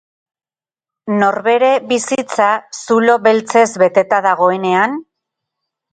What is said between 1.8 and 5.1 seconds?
bizitza zulo beltzez beteta dagoenean?